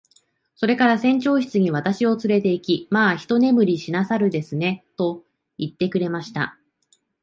[0.55, 5.23] それから船長室に私をつれて行き、「まあ一寝入りしなさるんですね。」と
[5.59, 6.57] 言ってくれました。